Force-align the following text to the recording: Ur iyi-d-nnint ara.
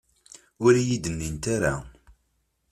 Ur 0.65 0.73
iyi-d-nnint 0.75 1.45
ara. 1.55 1.73